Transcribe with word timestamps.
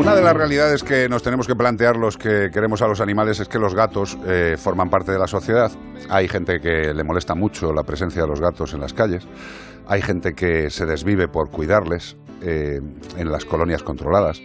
Una 0.00 0.14
de 0.14 0.22
las 0.22 0.32
realidades 0.32 0.82
que 0.82 1.10
nos 1.10 1.22
tenemos 1.22 1.46
que 1.46 1.54
plantear 1.54 1.98
los 1.98 2.16
que 2.16 2.48
queremos 2.50 2.80
a 2.80 2.88
los 2.88 3.02
animales 3.02 3.38
es 3.38 3.48
que 3.48 3.58
los 3.58 3.74
gatos 3.74 4.16
eh, 4.26 4.56
forman 4.56 4.88
parte 4.88 5.12
de 5.12 5.18
la 5.18 5.26
sociedad. 5.26 5.70
Hay 6.08 6.26
gente 6.26 6.58
que 6.58 6.94
le 6.94 7.04
molesta 7.04 7.34
mucho 7.34 7.70
la 7.74 7.82
presencia 7.82 8.22
de 8.22 8.28
los 8.28 8.40
gatos 8.40 8.72
en 8.72 8.80
las 8.80 8.94
calles. 8.94 9.28
Hay 9.86 10.00
gente 10.00 10.32
que 10.32 10.70
se 10.70 10.86
desvive 10.86 11.28
por 11.28 11.50
cuidarles 11.50 12.16
eh, 12.40 12.80
en 13.18 13.30
las 13.30 13.44
colonias 13.44 13.82
controladas. 13.82 14.40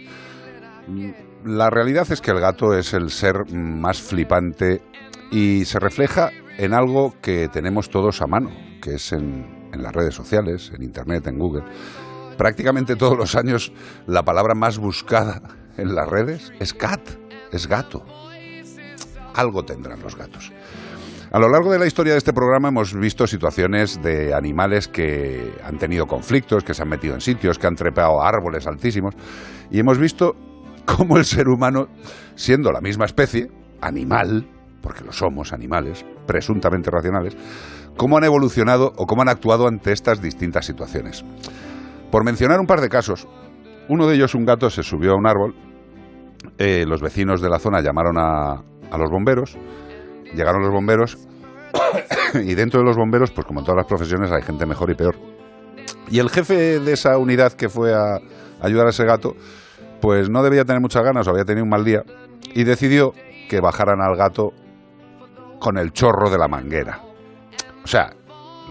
La 1.42 1.70
realidad 1.70 2.06
es 2.12 2.20
que 2.20 2.32
el 2.32 2.40
gato 2.40 2.74
es 2.74 2.92
el 2.92 3.08
ser 3.08 3.50
más 3.50 4.02
flipante 4.02 4.82
y 5.30 5.64
se 5.64 5.78
refleja 5.78 6.32
en 6.58 6.74
algo 6.74 7.14
que 7.22 7.48
tenemos 7.48 7.88
todos 7.88 8.20
a 8.20 8.26
mano, 8.26 8.50
que 8.82 8.96
es 8.96 9.10
en 9.10 9.46
las 9.72 9.94
redes 9.94 10.14
sociales, 10.14 10.70
en 10.74 10.82
Internet, 10.82 11.26
en 11.28 11.38
Google. 11.38 11.64
Prácticamente 12.36 12.96
todos 12.96 13.16
los 13.16 13.34
años 13.34 13.72
la 14.06 14.22
palabra 14.22 14.54
más 14.54 14.78
buscada 14.78 15.42
en 15.76 15.94
las 15.94 16.08
redes 16.08 16.52
es 16.60 16.74
cat, 16.74 17.00
es 17.52 17.66
gato. 17.66 18.04
Algo 19.34 19.64
tendrán 19.64 20.00
los 20.00 20.16
gatos. 20.16 20.52
A 21.32 21.38
lo 21.38 21.48
largo 21.48 21.72
de 21.72 21.78
la 21.78 21.86
historia 21.86 22.12
de 22.12 22.18
este 22.18 22.32
programa 22.32 22.68
hemos 22.68 22.94
visto 22.94 23.26
situaciones 23.26 24.00
de 24.02 24.32
animales 24.32 24.88
que 24.88 25.52
han 25.64 25.76
tenido 25.76 26.06
conflictos, 26.06 26.62
que 26.62 26.72
se 26.72 26.82
han 26.82 26.88
metido 26.88 27.14
en 27.14 27.20
sitios, 27.20 27.58
que 27.58 27.66
han 27.66 27.74
trepado 27.74 28.22
árboles 28.22 28.66
altísimos, 28.66 29.14
y 29.70 29.80
hemos 29.80 29.98
visto 29.98 30.34
cómo 30.86 31.18
el 31.18 31.24
ser 31.24 31.48
humano, 31.48 31.88
siendo 32.36 32.70
la 32.70 32.80
misma 32.80 33.06
especie, 33.06 33.50
animal, 33.80 34.48
porque 34.80 35.04
lo 35.04 35.12
somos 35.12 35.52
animales, 35.52 36.06
presuntamente 36.26 36.90
racionales, 36.90 37.36
cómo 37.96 38.16
han 38.16 38.24
evolucionado 38.24 38.92
o 38.96 39.06
cómo 39.06 39.22
han 39.22 39.28
actuado 39.28 39.66
ante 39.66 39.92
estas 39.92 40.22
distintas 40.22 40.64
situaciones. 40.64 41.24
Por 42.10 42.24
mencionar 42.24 42.60
un 42.60 42.66
par 42.66 42.80
de 42.80 42.88
casos, 42.88 43.26
uno 43.88 44.06
de 44.06 44.16
ellos, 44.16 44.34
un 44.34 44.44
gato, 44.44 44.70
se 44.70 44.82
subió 44.82 45.12
a 45.12 45.16
un 45.16 45.26
árbol, 45.26 45.54
eh, 46.58 46.84
los 46.86 47.00
vecinos 47.02 47.40
de 47.40 47.48
la 47.48 47.58
zona 47.58 47.80
llamaron 47.80 48.18
a, 48.18 48.62
a 48.90 48.98
los 48.98 49.10
bomberos, 49.10 49.56
llegaron 50.34 50.62
los 50.62 50.70
bomberos 50.70 51.18
y 52.34 52.54
dentro 52.54 52.80
de 52.80 52.86
los 52.86 52.96
bomberos, 52.96 53.30
pues 53.30 53.46
como 53.46 53.60
en 53.60 53.66
todas 53.66 53.78
las 53.78 53.86
profesiones, 53.86 54.30
hay 54.32 54.42
gente 54.42 54.66
mejor 54.66 54.90
y 54.90 54.94
peor. 54.94 55.16
Y 56.10 56.18
el 56.18 56.30
jefe 56.30 56.78
de 56.80 56.92
esa 56.92 57.18
unidad 57.18 57.52
que 57.52 57.68
fue 57.68 57.92
a 57.92 58.18
ayudar 58.60 58.86
a 58.86 58.90
ese 58.90 59.04
gato, 59.04 59.34
pues 60.00 60.30
no 60.30 60.42
debía 60.42 60.64
tener 60.64 60.80
muchas 60.80 61.02
ganas 61.02 61.26
o 61.26 61.30
había 61.30 61.44
tenido 61.44 61.64
un 61.64 61.70
mal 61.70 61.84
día 61.84 62.02
y 62.54 62.64
decidió 62.64 63.12
que 63.48 63.60
bajaran 63.60 64.00
al 64.00 64.16
gato 64.16 64.52
con 65.58 65.78
el 65.78 65.92
chorro 65.92 66.30
de 66.30 66.38
la 66.38 66.48
manguera. 66.48 67.00
O 67.82 67.86
sea, 67.86 68.10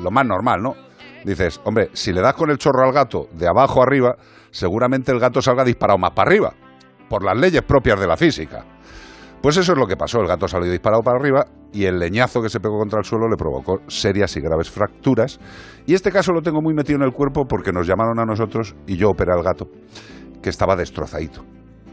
lo 0.01 0.11
más 0.11 0.25
normal, 0.25 0.61
¿no? 0.61 0.84
Dices, 1.25 1.59
hombre, 1.63 1.89
si 1.93 2.13
le 2.13 2.21
das 2.21 2.35
con 2.35 2.51
el 2.51 2.59
chorro 2.59 2.85
al 2.85 2.93
gato 2.93 3.27
de 3.33 3.47
abajo 3.47 3.81
arriba, 3.81 4.15
seguramente 4.51 5.11
el 5.11 5.19
gato 5.19 5.41
salga 5.41 5.63
disparado 5.63 5.97
más 5.97 6.11
para 6.11 6.29
arriba, 6.29 6.53
por 7.09 7.23
las 7.23 7.35
leyes 7.35 7.63
propias 7.63 7.99
de 7.99 8.05
la 8.05 8.15
física. 8.15 8.63
Pues 9.41 9.57
eso 9.57 9.73
es 9.73 9.77
lo 9.77 9.87
que 9.87 9.97
pasó, 9.97 10.21
el 10.21 10.27
gato 10.27 10.47
salió 10.47 10.71
disparado 10.71 11.01
para 11.01 11.17
arriba 11.17 11.47
y 11.73 11.85
el 11.85 11.97
leñazo 11.97 12.43
que 12.43 12.49
se 12.49 12.59
pegó 12.59 12.77
contra 12.77 12.99
el 12.99 13.05
suelo 13.05 13.27
le 13.27 13.37
provocó 13.37 13.79
serias 13.87 14.37
y 14.37 14.39
graves 14.39 14.69
fracturas. 14.69 15.39
Y 15.87 15.95
este 15.95 16.11
caso 16.11 16.31
lo 16.31 16.43
tengo 16.43 16.61
muy 16.61 16.75
metido 16.75 16.97
en 16.97 17.03
el 17.03 17.11
cuerpo 17.11 17.47
porque 17.47 17.71
nos 17.71 17.87
llamaron 17.87 18.19
a 18.19 18.25
nosotros 18.25 18.75
y 18.85 18.95
yo 18.95 19.09
operé 19.09 19.33
al 19.33 19.41
gato, 19.41 19.67
que 20.43 20.49
estaba 20.51 20.75
destrozadito. 20.75 21.43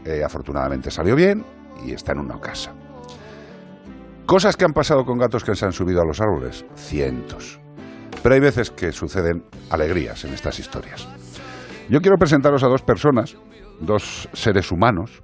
Eh, 0.05 0.23
afortunadamente 0.23 0.91
salió 0.91 1.15
bien 1.15 1.43
y 1.83 1.93
está 1.93 2.11
en 2.11 2.19
una 2.19 2.39
casa. 2.39 2.71
Cosas 4.27 4.55
que 4.55 4.65
han 4.65 4.73
pasado 4.73 5.05
con 5.05 5.17
gatos 5.17 5.43
que 5.43 5.55
se 5.55 5.65
han 5.65 5.73
subido 5.73 6.01
a 6.01 6.05
los 6.05 6.21
árboles, 6.21 6.65
cientos. 6.75 7.62
Pero 8.21 8.35
hay 8.35 8.41
veces 8.41 8.71
que 8.71 8.91
suceden 8.91 9.43
alegrías 9.69 10.23
en 10.25 10.33
estas 10.33 10.59
historias. 10.59 11.07
Yo 11.89 11.99
quiero 11.99 12.17
presentaros 12.17 12.63
a 12.63 12.67
dos 12.67 12.81
personas, 12.81 13.35
dos 13.81 14.29
seres 14.33 14.71
humanos. 14.71 15.21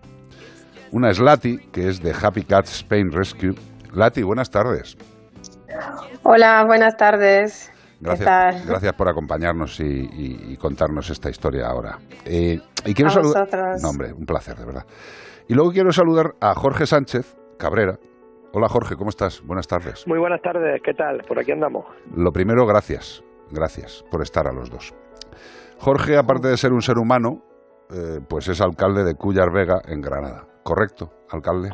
Una 0.91 1.09
es 1.09 1.19
Lati, 1.19 1.57
que 1.71 1.87
es 1.87 2.01
de 2.01 2.13
Happy 2.19 2.43
Cats 2.43 2.71
Spain 2.79 3.11
Rescue. 3.11 3.53
Lati, 3.93 4.23
buenas 4.23 4.49
tardes. 4.49 4.97
Hola, 6.23 6.63
buenas 6.65 6.97
tardes. 6.97 7.71
Gracias, 8.01 8.19
¿Qué 8.19 8.25
tal? 8.25 8.65
gracias 8.65 8.93
por 8.93 9.09
acompañarnos 9.09 9.79
y, 9.79 9.83
y- 9.83 10.53
y 10.53 10.57
contarnos 10.57 11.09
esta 11.09 11.29
historia 11.29 11.67
ahora. 11.67 11.97
Eh, 12.25 12.59
y 12.85 12.93
quiero 12.93 13.09
A 13.11 13.13
saludar. 13.13 13.43
vosotros. 13.45 13.81
No, 13.83 13.89
hombre, 13.89 14.13
un 14.13 14.25
placer, 14.25 14.57
de 14.57 14.65
verdad. 14.65 14.85
Y 15.47 15.53
luego 15.53 15.71
quiero 15.71 15.91
saludar 15.91 16.33
a 16.41 16.53
Jorge 16.55 16.85
Sánchez 16.85 17.35
Cabrera. 17.57 17.97
Hola 18.51 18.67
Jorge, 18.67 18.95
¿cómo 18.95 19.09
estás? 19.09 19.43
Buenas 19.45 19.67
tardes. 19.67 20.07
Muy 20.07 20.17
buenas 20.17 20.41
tardes, 20.41 20.81
¿qué 20.81 20.95
tal? 20.95 21.21
Por 21.27 21.37
aquí 21.37 21.51
andamos. 21.51 21.85
Lo 22.15 22.31
primero, 22.31 22.65
gracias. 22.65 23.23
Gracias 23.51 24.03
por 24.09 24.23
estar 24.23 24.47
a 24.47 24.51
los 24.51 24.71
dos. 24.71 24.91
Jorge, 25.77 26.17
aparte 26.17 26.47
de 26.47 26.57
ser 26.57 26.73
un 26.73 26.81
ser 26.81 26.97
humano, 26.97 27.43
eh, 27.91 28.19
pues 28.27 28.47
es 28.49 28.59
alcalde 28.59 29.03
de 29.03 29.13
Cuyar 29.13 29.51
Vega, 29.53 29.81
en 29.87 30.01
Granada. 30.01 30.47
¿Correcto, 30.63 31.11
alcalde? 31.31 31.69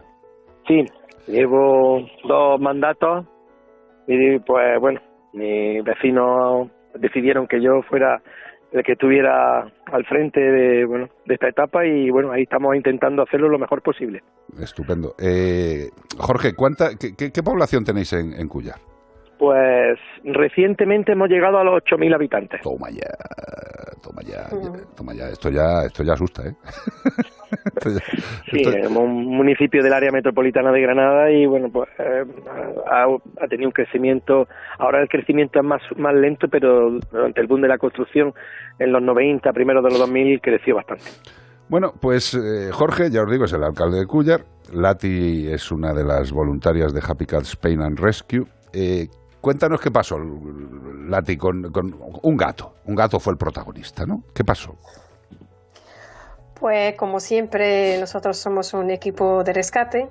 Sí, 0.67 0.83
llevo 1.27 2.01
dos 2.27 2.59
mandatos 2.59 3.25
y 4.07 4.39
pues 4.39 4.77
bueno, 4.81 4.99
mis 5.31 5.81
vecinos 5.81 6.69
decidieron 6.95 7.47
que 7.47 7.61
yo 7.61 7.81
fuera 7.89 8.21
el 8.71 8.83
que 8.83 8.93
estuviera 8.93 9.61
al 9.85 10.05
frente 10.05 10.39
de, 10.39 10.85
bueno, 10.85 11.07
de 11.25 11.33
esta 11.35 11.47
etapa 11.47 11.85
y 11.85 12.09
bueno, 12.09 12.31
ahí 12.31 12.43
estamos 12.43 12.75
intentando 12.75 13.23
hacerlo 13.23 13.47
lo 13.49 13.57
mejor 13.59 13.81
posible. 13.81 14.21
Estupendo. 14.61 15.15
Eh, 15.19 15.89
Jorge, 16.17 16.53
¿cuánta, 16.55 16.89
qué, 16.99 17.15
qué- 17.17 17.31
qué 17.31 17.43
población 17.43 17.83
tenéis 17.85 18.11
en, 18.13 18.33
en 18.33 18.47
Cuyar? 18.47 18.75
Pues 19.37 19.99
recientemente 20.23 21.11
hemos 21.11 21.27
llegado 21.29 21.57
a 21.57 21.63
los 21.63 21.81
8.000 21.83 22.15
habitantes. 22.15 22.61
Toma 22.61 22.89
ya, 22.89 23.09
toma 24.05 24.21
ya, 24.21 24.47
ya, 24.49 24.71
toma 24.95 25.13
ya. 25.13 25.29
Esto 25.29 25.49
ya, 25.49 25.83
esto 25.85 26.03
ya 26.03 26.13
asusta, 26.13 26.43
¿eh? 26.47 26.53
Esto 27.75 27.89
ya- 27.89 27.99
Sí, 28.51 28.61
esto- 28.61 28.99
un 28.99 29.25
municipio 29.37 29.81
del 29.83 29.93
área 29.93 30.11
metropolitana 30.11 30.71
de 30.71 30.81
Granada 30.81 31.31
y 31.31 31.45
bueno, 31.45 31.69
pues 31.71 31.89
eh, 31.99 32.23
ha, 32.91 33.05
ha 33.43 33.47
tenido 33.47 33.69
un 33.69 33.73
crecimiento, 33.73 34.47
ahora 34.79 35.01
el 35.01 35.07
crecimiento 35.09 35.59
es 35.59 35.65
más, 35.65 35.81
más 35.97 36.13
lento, 36.15 36.47
pero 36.49 36.99
durante 37.11 37.41
el 37.41 37.47
boom 37.47 37.61
de 37.61 37.67
la 37.67 37.77
construcción 37.77 38.33
en 38.79 38.91
los 38.91 39.01
90, 39.01 39.51
primeros 39.53 39.83
de 39.83 39.89
los 39.91 39.99
2000, 39.99 40.41
creció 40.41 40.75
bastante. 40.75 41.05
Bueno, 41.69 41.93
pues 41.99 42.33
eh, 42.35 42.69
Jorge, 42.71 43.09
ya 43.09 43.23
os 43.23 43.31
digo, 43.31 43.45
es 43.45 43.53
el 43.53 43.63
alcalde 43.63 43.99
de 43.99 44.05
Cuyar. 44.05 44.41
Lati 44.73 45.47
es 45.47 45.71
una 45.71 45.93
de 45.93 46.03
las 46.03 46.31
voluntarias 46.31 46.93
de 46.93 47.01
Happy 47.07 47.25
Cat 47.25 47.43
Spain 47.43 47.81
and 47.81 47.99
Rescue. 47.99 48.43
Eh, 48.73 49.07
cuéntanos 49.45 49.79
qué 49.79 49.91
pasó, 49.91 50.17
Lati, 50.17 51.37
con, 51.37 51.71
con 51.71 51.95
un 52.23 52.35
gato. 52.35 52.73
Un 52.85 52.95
gato 52.95 53.19
fue 53.19 53.33
el 53.33 53.37
protagonista, 53.37 54.03
¿no? 54.03 54.23
¿Qué 54.33 54.43
pasó? 54.43 54.73
Pues 56.59 56.95
como 56.97 57.19
siempre, 57.19 57.99
nosotros 57.99 58.37
somos 58.37 58.73
un 58.73 58.89
equipo 58.89 59.43
de 59.43 59.53
rescate, 59.53 60.09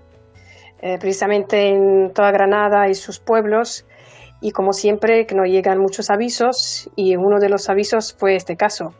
eh, 0.80 0.98
precisamente 1.00 1.70
en 1.70 2.12
toda 2.14 2.30
Granada 2.30 2.88
y 2.88 2.94
sus 2.94 3.18
pueblos, 3.18 3.84
y 4.40 4.52
como 4.52 4.72
siempre 4.72 5.26
que 5.26 5.34
nos 5.34 5.48
llegan 5.48 5.80
muchos 5.80 6.10
avisos, 6.10 6.88
y 6.94 7.16
uno 7.16 7.40
de 7.40 7.48
los 7.48 7.68
avisos 7.68 8.14
fue 8.16 8.36
este 8.36 8.54
caso. 8.54 8.94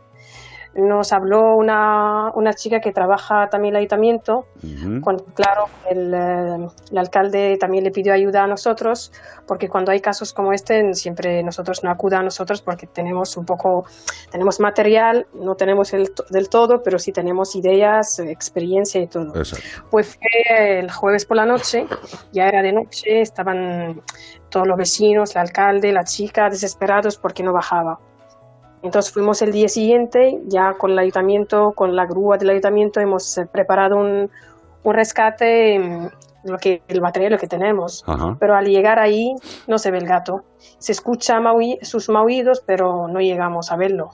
Nos 0.77 1.13
habló 1.13 1.57
una, 1.57 2.33
una 2.35 2.53
chica 2.53 2.81
que 2.81 2.93
trabaja 2.93 3.49
también 3.49 3.75
en 3.75 3.77
el 3.77 3.81
ayuntamiento, 3.81 4.47
cuando, 5.03 5.25
claro, 5.35 5.67
el, 5.89 6.13
eh, 6.13 6.69
el 6.91 6.99
alcalde 6.99 7.57
también 7.59 7.85
le 7.85 7.91
pidió 7.91 8.13
ayuda 8.13 8.43
a 8.43 8.47
nosotros, 8.47 9.13
porque 9.47 9.69
cuando 9.69 9.93
hay 9.93 10.01
casos 10.01 10.33
como 10.33 10.53
este, 10.53 10.95
siempre 10.95 11.43
nosotros 11.43 11.85
no 11.85 11.91
acuda 11.91 12.19
a 12.19 12.23
nosotros 12.23 12.63
porque 12.63 12.87
tenemos 12.87 13.37
un 13.37 13.45
poco, 13.45 13.85
tenemos 14.31 14.59
material, 14.61 15.27
no 15.35 15.55
tenemos 15.55 15.93
el, 15.93 16.11
del 16.31 16.49
todo, 16.49 16.83
pero 16.83 16.99
sí 16.99 17.13
tenemos 17.13 17.55
ideas, 17.55 18.19
experiencia 18.19 19.01
y 19.01 19.07
todo. 19.07 19.37
Exacto. 19.37 19.65
Pues 19.91 20.17
fue 20.17 20.79
el 20.81 20.91
jueves 20.91 21.25
por 21.25 21.37
la 21.37 21.47
noche, 21.47 21.87
ya 22.33 22.49
era 22.49 22.63
de 22.63 22.73
noche, 22.73 23.21
estaban 23.21 24.03
todos 24.49 24.67
los 24.67 24.77
vecinos, 24.77 25.35
el 25.35 25.43
alcalde, 25.43 25.93
la 25.93 26.05
chica, 26.05 26.49
desesperados 26.49 27.17
porque 27.19 27.43
no 27.43 27.53
bajaba. 27.53 27.99
Entonces 28.85 29.13
fuimos 29.13 29.41
el 29.43 29.51
día 29.51 29.67
siguiente, 29.69 30.39
ya 30.47 30.75
con 30.75 30.91
el 30.93 30.99
ayuntamiento, 30.99 31.73
con 31.75 31.97
la 31.97 32.05
grúa 32.07 32.37
del 32.37 32.51
ayuntamiento, 32.51 33.01
hemos 33.01 33.37
eh, 33.39 33.47
preparado 33.51 33.97
un, 33.97 34.31
un 34.85 34.95
rescate, 34.95 35.79
mm, 35.79 36.09
lo 36.51 36.59
que, 36.59 36.83
el 36.87 37.01
material 37.01 37.39
que 37.41 37.47
tenemos. 37.47 38.05
Ajá. 38.07 38.37
Pero 38.39 38.55
al 38.55 38.67
llegar 38.67 38.99
ahí 38.99 39.33
no 39.67 39.79
se 39.79 39.91
ve 39.91 39.97
el 39.99 40.07
gato. 40.07 40.43
Se 40.79 40.93
escucha 40.93 41.39
sus 41.81 42.09
maullidos, 42.11 42.63
pero 42.67 43.09
no 43.09 43.21
llegamos 43.21 43.73
a 43.73 43.77
verlo. 43.77 44.11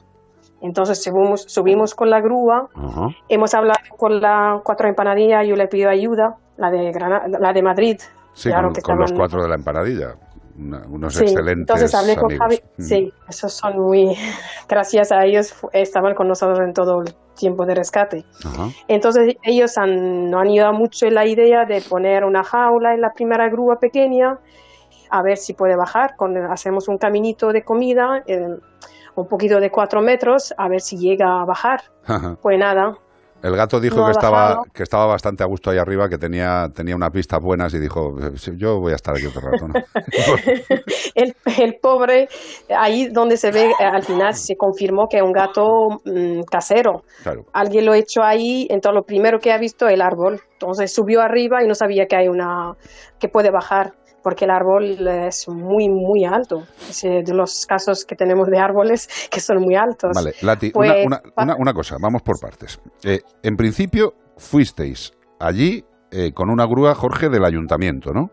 Entonces 0.63 1.03
subimos, 1.03 1.43
subimos 1.49 1.95
con 1.97 2.09
la 2.09 2.21
grúa, 2.21 2.69
Ajá. 2.75 3.09
hemos 3.29 3.53
hablado 3.55 3.81
con 3.97 4.21
la 4.21 4.61
Cuatro 4.63 4.89
Empanadillas, 4.89 5.47
yo 5.49 5.57
le 5.57 5.67
pido 5.67 5.91
ayuda, 5.91 6.37
la 6.59 6.71
de, 6.71 6.93
Grana- 6.93 7.23
la 7.27 7.53
de 7.53 7.63
Madrid. 7.63 7.97
Sí, 8.35 8.51
Claro 8.51 8.69
con, 8.69 8.75
que 8.75 8.83
con 8.83 8.99
los 9.01 9.13
cuatro 9.13 9.43
de 9.43 9.49
la 9.49 9.57
empanadilla. 9.57 10.15
Una- 10.61 10.87
unos 10.89 11.15
Sí, 11.15 11.23
excelentes 11.25 11.61
entonces 11.63 11.95
hablé 11.95 12.17
con 12.17 12.27
amigos. 12.27 12.39
Javi. 12.47 12.61
Mm. 12.77 12.83
Sí, 12.83 13.13
esos 13.29 13.53
son 13.53 13.79
muy. 13.81 14.15
Gracias 14.69 15.11
a 15.13 15.25
ellos 15.25 15.55
estaban 15.73 16.15
con 16.15 16.29
nosotros 16.29 16.59
en 16.61 16.73
todo 16.75 17.01
el 17.01 17.15
tiempo 17.35 17.65
de 17.65 17.75
rescate. 17.75 18.25
Ajá. 18.45 18.69
Entonces 18.87 19.37
ellos 19.43 19.79
han, 19.79 20.35
han 20.35 20.49
ayudado 20.49 20.75
mucho 20.75 21.07
en 21.07 21.15
la 21.15 21.27
idea 21.27 21.65
de 21.65 21.81
poner 21.81 22.25
una 22.25 22.45
jaula 22.45 22.93
en 22.95 23.01
la 23.01 23.13
primera 23.15 23.49
grúa 23.49 23.79
pequeña, 23.81 24.39
a 25.11 25.23
ver 25.23 25.39
si 25.39 25.55
puede 25.55 25.75
bajar. 25.77 26.17
Con, 26.17 26.37
hacemos 26.37 26.89
un 26.89 26.99
caminito 26.99 27.53
de 27.53 27.65
comida, 27.65 28.23
eh, 28.27 28.57
un 29.15 29.27
poquito 29.27 29.59
de 29.61 29.71
cuatro 29.71 30.03
metros, 30.03 30.53
a 30.59 30.69
ver 30.69 30.81
si 30.83 30.99
llega 30.99 31.41
a 31.41 31.45
bajar. 31.47 31.81
Ajá. 32.07 32.37
Pues 32.43 32.59
nada, 32.59 32.95
El 33.43 33.57
gato 33.57 33.81
dijo 33.81 34.05
que 34.05 34.11
estaba, 34.11 34.63
que 34.75 34.83
estaba 34.83 35.07
bastante 35.07 35.43
a 35.43 35.47
gusto 35.47 35.71
ahí 35.71 35.79
arriba, 35.79 36.09
que 36.09 36.19
tenía, 36.19 36.69
tenía 36.75 36.95
unas 36.95 37.11
vistas 37.13 37.41
buenas 37.41 37.73
y 37.75 37.79
dijo, 37.79 38.15
yo 38.57 38.81
voy 38.81 38.93
a 38.93 38.97
estar 38.97 39.15
aquí 39.17 39.27
otro 39.27 39.41
rato. 39.41 39.67
el, 41.15 41.35
el, 41.59 41.75
pobre, 41.81 42.29
ahí 42.77 43.09
donde 43.09 43.37
se 43.37 43.51
ve, 43.51 43.73
al 43.79 44.03
final 44.03 44.35
se 44.35 44.57
confirmó 44.57 45.07
que 45.09 45.19
es 45.19 45.23
un 45.23 45.33
gato 45.33 45.63
mm, 46.05 46.43
casero. 46.51 47.03
Alguien 47.53 47.87
lo 47.87 47.95
echó 47.95 48.23
ahí, 48.23 48.67
entonces 48.69 48.97
lo 48.97 49.03
primero 49.05 49.39
que 49.39 49.53
ha 49.53 49.59
visto 49.59 49.87
es 49.87 49.95
el 49.95 50.03
árbol. 50.03 50.41
Entonces 50.53 50.93
subió 50.93 51.23
arriba 51.23 51.65
y 51.65 51.67
no 51.67 51.75
sabía 51.75 52.05
que 52.07 52.17
hay 52.17 52.29
una, 52.29 52.75
que 53.19 53.29
puede 53.29 53.51
bajar 53.51 53.95
porque 54.23 54.45
el 54.45 54.51
árbol 54.51 55.07
es 55.07 55.49
muy, 55.49 55.89
muy 55.89 56.25
alto. 56.25 56.63
Es 56.89 57.03
de 57.03 57.35
los 57.35 57.67
casos 57.67 58.05
que 58.05 58.17
tenemos 58.17 58.49
de 58.49 58.59
árboles 58.59 59.09
que 59.31 59.41
son 59.41 59.59
muy 59.63 59.77
altos. 59.77 60.13
Vale, 60.15 60.33
Lati, 60.43 60.73
una, 60.75 61.21
pues, 61.35 61.57
una, 61.59 61.73
cosa, 61.73 61.97
vamos 62.01 62.23
por 62.23 62.41
partes. 62.41 62.81
Eh, 63.05 63.19
en 63.43 63.57
principio, 63.57 64.13
fuisteis 64.37 65.13
allí 65.39 65.85
eh, 66.13 66.33
con 66.33 66.51
una 66.51 66.67
grúa, 66.67 66.95
Jorge, 66.95 67.29
del 67.29 67.45
ayuntamiento, 67.45 68.13
¿no? 68.13 68.31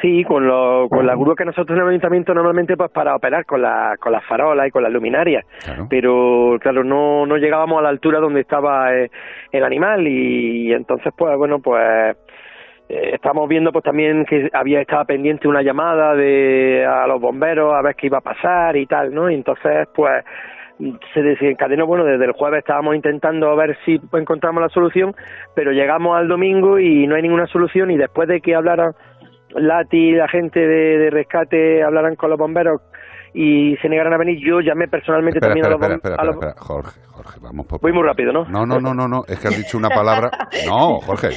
Sí, 0.00 0.22
con, 0.24 0.46
lo, 0.46 0.88
con 0.88 1.04
la 1.04 1.14
grúa 1.14 1.34
que 1.36 1.44
nosotros 1.44 1.76
en 1.76 1.82
el 1.82 1.90
ayuntamiento 1.90 2.32
normalmente 2.32 2.76
pues 2.76 2.90
para 2.92 3.14
operar 3.14 3.44
con 3.44 3.60
la, 3.60 3.96
con 4.00 4.12
las 4.12 4.24
farolas 4.24 4.68
y 4.68 4.70
con 4.70 4.82
las 4.82 4.92
luminarias. 4.92 5.44
Pero 5.90 6.56
claro, 6.60 6.84
no, 6.84 7.26
no 7.26 7.36
llegábamos 7.36 7.80
a 7.80 7.82
la 7.82 7.88
altura 7.88 8.20
donde 8.20 8.40
estaba 8.40 8.94
eh, 8.94 9.10
el 9.50 9.64
animal 9.64 10.06
y, 10.06 10.72
entonces 10.72 11.12
pues 11.16 11.36
bueno, 11.36 11.58
pues 11.58 11.82
eh, 11.82 12.14
estamos 12.90 13.48
viendo 13.48 13.72
pues 13.72 13.84
también 13.84 14.24
que 14.24 14.50
había 14.52 14.80
estado 14.80 15.04
pendiente 15.04 15.46
una 15.46 15.62
llamada 15.62 16.14
de 16.14 16.84
a 16.84 17.06
los 17.06 17.20
bomberos 17.20 17.72
a 17.74 17.82
ver 17.82 17.94
qué 17.94 18.06
iba 18.06 18.18
a 18.18 18.22
pasar 18.22 18.76
y 18.76 18.86
tal, 18.86 19.14
¿no? 19.14 19.30
Y 19.30 19.34
entonces 19.34 19.88
pues 19.94 20.24
se 21.12 21.22
desencadenó, 21.22 21.86
bueno, 21.86 22.04
desde 22.04 22.24
el 22.24 22.32
jueves 22.32 22.60
estábamos 22.60 22.96
intentando 22.96 23.54
ver 23.54 23.76
si 23.84 24.00
encontramos 24.12 24.62
la 24.62 24.70
solución, 24.70 25.14
pero 25.54 25.72
llegamos 25.72 26.16
al 26.16 26.26
domingo 26.26 26.78
y 26.78 27.06
no 27.06 27.16
hay 27.16 27.22
ninguna 27.22 27.46
solución 27.46 27.90
y 27.90 27.96
después 27.96 28.28
de 28.28 28.40
que 28.40 28.54
hablaran 28.54 28.92
Lati, 29.50 30.12
la 30.12 30.28
gente 30.28 30.60
de 30.60 31.10
rescate, 31.10 31.82
hablaran 31.82 32.14
con 32.14 32.30
los 32.30 32.38
bomberos 32.38 32.80
y 33.34 33.76
se 33.76 33.88
negaron 33.88 34.12
a 34.14 34.18
venir. 34.18 34.38
Yo 34.44 34.60
llamé 34.60 34.88
personalmente 34.88 35.40
también 35.40 35.66
a 35.66 35.70
los... 35.70 35.80
Espera, 35.80 36.16
espera, 36.16 36.54
Jorge, 36.58 37.00
Jorge, 37.08 37.40
vamos 37.40 37.66
por... 37.66 37.80
Voy 37.80 37.92
muy 37.92 38.02
rápido, 38.02 38.32
¿no? 38.32 38.44
No, 38.44 38.66
no, 38.66 38.80
no, 38.80 38.94
no, 38.94 39.08
no, 39.08 39.22
es 39.26 39.38
que 39.38 39.48
has 39.48 39.56
dicho 39.56 39.78
una 39.78 39.88
palabra... 39.88 40.30
No, 40.66 41.00
Jorge, 41.00 41.28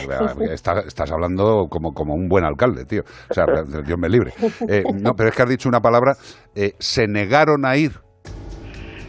estás, 0.52 0.86
estás 0.86 1.12
hablando 1.12 1.68
como, 1.70 1.94
como 1.94 2.14
un 2.14 2.28
buen 2.28 2.44
alcalde, 2.44 2.86
tío. 2.86 3.04
O 3.30 3.34
sea, 3.34 3.46
Dios 3.86 3.98
me 3.98 4.10
libre. 4.10 4.32
Eh, 4.68 4.84
no, 5.02 5.14
pero 5.14 5.30
es 5.30 5.36
que 5.36 5.42
has 5.44 5.50
dicho 5.50 5.70
una 5.70 5.80
palabra... 5.80 6.14
Eh, 6.56 6.74
se 6.78 7.08
negaron 7.08 7.66
a 7.66 7.78
ir 7.78 7.92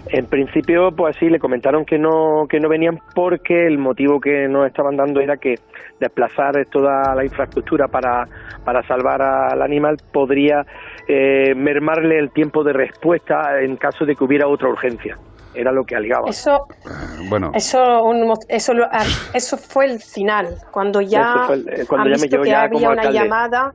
en 0.08 0.26
principio, 0.26 0.90
pues 0.92 1.16
sí, 1.18 1.28
le 1.28 1.38
comentaron 1.38 1.84
que 1.84 1.98
no, 1.98 2.46
que 2.48 2.60
no 2.60 2.68
venían 2.68 2.98
porque 3.14 3.66
el 3.66 3.78
motivo 3.78 4.20
que 4.20 4.48
nos 4.48 4.66
estaban 4.66 4.96
dando 4.96 5.20
era 5.20 5.36
que 5.36 5.54
desplazar 5.98 6.52
toda 6.70 7.14
la 7.14 7.24
infraestructura 7.24 7.88
para, 7.88 8.26
para 8.64 8.82
salvar 8.86 9.22
al 9.22 9.62
animal 9.62 9.96
podría 10.12 10.64
eh, 11.08 11.54
mermarle 11.54 12.18
el 12.18 12.30
tiempo 12.30 12.62
de 12.62 12.72
respuesta 12.72 13.60
en 13.62 13.76
caso 13.76 14.04
de 14.04 14.14
que 14.14 14.24
hubiera 14.24 14.46
otra 14.46 14.68
urgencia. 14.68 15.16
Era 15.54 15.70
lo 15.70 15.84
que 15.84 15.94
alegaba. 15.94 16.28
Eso, 16.28 16.66
bueno. 17.28 17.52
eso, 17.54 18.12
eso, 18.48 18.72
eso 19.32 19.56
fue 19.56 19.86
el 19.86 20.00
final, 20.00 20.48
cuando 20.72 21.00
ya, 21.00 21.46
cuando 21.88 22.10
ya 22.10 22.22
visto 22.22 22.42
que 22.42 22.54
había 22.54 22.90
una 22.90 23.10
llamada 23.10 23.72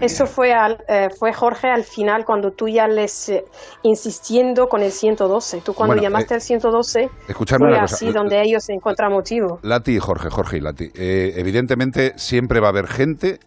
eso 0.00 0.26
fue, 0.26 0.52
eh, 0.88 1.08
fue 1.18 1.32
Jorge 1.32 1.68
al 1.68 1.84
final 1.84 2.24
cuando 2.24 2.52
tú 2.52 2.68
ya 2.68 2.86
les 2.86 3.28
eh, 3.28 3.44
insistiendo 3.82 4.68
con 4.68 4.82
el 4.82 4.92
112. 4.92 5.60
Tú 5.62 5.74
cuando 5.74 5.96
llamaste 5.96 6.34
eh, 6.34 6.36
al 6.36 6.40
112 6.40 7.10
fue 7.58 7.78
así 7.78 8.12
donde 8.12 8.42
ellos 8.42 8.68
encuentran 8.68 9.12
motivo. 9.12 9.58
Lati 9.62 9.96
y 9.96 9.98
Jorge, 9.98 10.30
Jorge 10.30 10.58
y 10.58 10.60
Lati. 10.60 10.90
evidentemente 10.94 12.12
siempre 12.16 12.60
va 12.60 12.68
a 12.68 12.70
haber 12.70 12.86
gente 12.86 13.38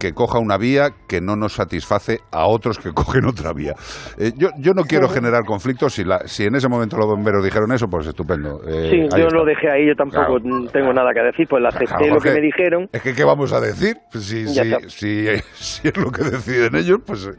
que 0.00 0.12
coja 0.14 0.38
una 0.38 0.56
vía 0.56 0.88
que 1.06 1.20
no 1.20 1.36
nos 1.36 1.52
satisface 1.52 2.18
a 2.32 2.46
otros 2.46 2.78
que 2.78 2.90
cogen 2.94 3.26
otra 3.26 3.52
vía. 3.52 3.74
Eh, 4.18 4.32
yo, 4.36 4.48
yo 4.58 4.72
no 4.72 4.82
quiero 4.82 5.08
generar 5.08 5.44
conflictos. 5.44 5.94
Si, 5.94 6.04
la, 6.04 6.20
si 6.26 6.44
en 6.44 6.56
ese 6.56 6.68
momento 6.68 6.96
los 6.96 7.06
bomberos 7.06 7.44
dijeron 7.44 7.70
eso, 7.70 7.86
pues 7.88 8.06
estupendo. 8.06 8.60
Eh, 8.66 8.90
sí, 8.90 9.18
yo 9.18 9.28
lo 9.28 9.44
dejé 9.44 9.70
ahí, 9.70 9.86
yo 9.86 9.94
tampoco 9.94 10.40
tengo 10.72 10.92
nada 10.92 11.12
que 11.12 11.20
decir, 11.20 11.46
pues 11.48 11.62
la 11.62 11.68
acepté 11.68 12.08
lo 12.08 12.18
que 12.18 12.32
me 12.32 12.40
dijeron. 12.40 12.88
Es 12.92 13.02
que, 13.02 13.14
¿qué 13.14 13.24
vamos 13.24 13.52
a 13.52 13.60
decir? 13.60 13.96
Si, 14.12 14.46
si, 14.48 14.74
si, 14.88 15.26
si, 15.52 15.88
es 15.88 15.96
lo 15.96 16.10
que 16.10 16.24
deciden 16.24 16.74
ellos, 16.74 17.00
pues. 17.06 17.30